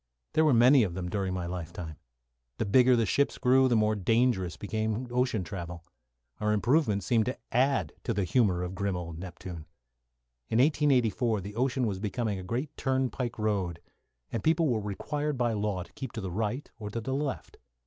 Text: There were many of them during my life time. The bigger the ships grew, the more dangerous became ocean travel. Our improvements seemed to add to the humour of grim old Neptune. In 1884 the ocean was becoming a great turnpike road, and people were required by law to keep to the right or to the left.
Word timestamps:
There 0.33 0.43
were 0.45 0.51
many 0.55 0.81
of 0.81 0.95
them 0.95 1.09
during 1.09 1.31
my 1.35 1.45
life 1.45 1.71
time. 1.71 1.97
The 2.57 2.65
bigger 2.65 2.95
the 2.95 3.05
ships 3.05 3.37
grew, 3.37 3.67
the 3.67 3.75
more 3.75 3.93
dangerous 3.95 4.57
became 4.57 5.07
ocean 5.11 5.43
travel. 5.43 5.85
Our 6.39 6.53
improvements 6.53 7.05
seemed 7.05 7.27
to 7.27 7.37
add 7.51 7.93
to 8.05 8.11
the 8.11 8.23
humour 8.23 8.63
of 8.63 8.73
grim 8.73 8.95
old 8.95 9.19
Neptune. 9.19 9.67
In 10.49 10.57
1884 10.57 11.41
the 11.41 11.55
ocean 11.55 11.85
was 11.85 11.99
becoming 11.99 12.39
a 12.39 12.43
great 12.43 12.75
turnpike 12.77 13.37
road, 13.37 13.79
and 14.31 14.43
people 14.43 14.67
were 14.69 14.81
required 14.81 15.37
by 15.37 15.53
law 15.53 15.83
to 15.83 15.93
keep 15.93 16.13
to 16.13 16.21
the 16.21 16.31
right 16.31 16.67
or 16.79 16.89
to 16.89 16.99
the 16.99 17.13
left. 17.13 17.57